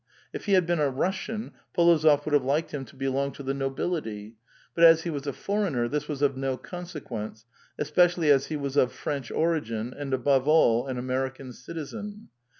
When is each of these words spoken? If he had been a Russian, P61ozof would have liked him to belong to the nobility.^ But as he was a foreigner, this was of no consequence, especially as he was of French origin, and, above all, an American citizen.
If 0.33 0.45
he 0.45 0.53
had 0.53 0.65
been 0.65 0.79
a 0.79 0.89
Russian, 0.89 1.51
P61ozof 1.77 2.25
would 2.25 2.33
have 2.33 2.43
liked 2.43 2.71
him 2.73 2.85
to 2.85 2.95
belong 2.95 3.33
to 3.33 3.43
the 3.43 3.53
nobility.^ 3.53 4.33
But 4.73 4.83
as 4.83 5.03
he 5.03 5.11
was 5.11 5.27
a 5.27 5.31
foreigner, 5.31 5.87
this 5.87 6.07
was 6.07 6.23
of 6.23 6.35
no 6.35 6.57
consequence, 6.57 7.45
especially 7.77 8.31
as 8.31 8.47
he 8.47 8.55
was 8.57 8.75
of 8.75 8.91
French 8.93 9.29
origin, 9.29 9.93
and, 9.95 10.11
above 10.11 10.47
all, 10.47 10.87
an 10.87 10.97
American 10.97 11.53
citizen. 11.53 12.29